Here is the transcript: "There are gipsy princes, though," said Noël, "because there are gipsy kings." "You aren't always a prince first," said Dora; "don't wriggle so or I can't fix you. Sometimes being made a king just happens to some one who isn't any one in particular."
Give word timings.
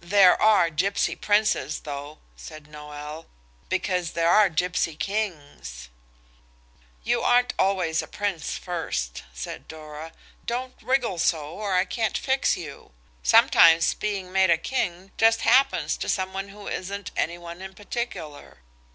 "There 0.00 0.40
are 0.40 0.70
gipsy 0.70 1.14
princes, 1.14 1.80
though," 1.80 2.20
said 2.36 2.64
Noël, 2.64 3.26
"because 3.68 4.12
there 4.12 4.30
are 4.30 4.48
gipsy 4.48 4.96
kings." 4.96 5.90
"You 7.04 7.20
aren't 7.20 7.52
always 7.58 8.00
a 8.00 8.06
prince 8.06 8.56
first," 8.56 9.24
said 9.34 9.68
Dora; 9.68 10.12
"don't 10.46 10.74
wriggle 10.80 11.18
so 11.18 11.50
or 11.50 11.74
I 11.74 11.84
can't 11.84 12.16
fix 12.16 12.56
you. 12.56 12.92
Sometimes 13.22 13.92
being 13.92 14.32
made 14.32 14.48
a 14.48 14.56
king 14.56 15.12
just 15.18 15.42
happens 15.42 15.98
to 15.98 16.08
some 16.08 16.32
one 16.32 16.48
who 16.48 16.66
isn't 16.66 17.10
any 17.14 17.36
one 17.36 17.60
in 17.60 17.74
particular." 17.74 18.60